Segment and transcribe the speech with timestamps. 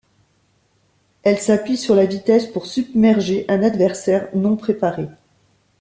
[1.21, 5.07] Elle s'appuie sur la vitesse pour submerger un adversaire non-préparé.